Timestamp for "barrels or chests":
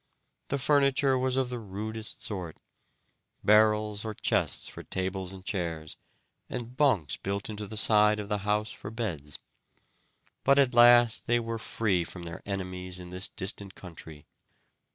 3.43-4.67